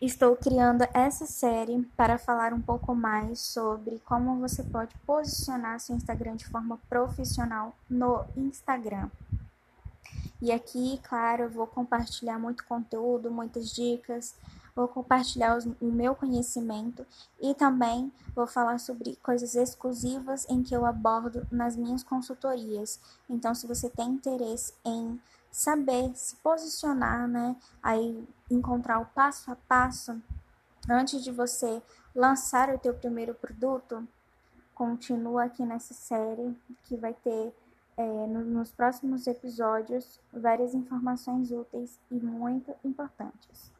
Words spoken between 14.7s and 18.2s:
vou compartilhar os, o meu conhecimento e também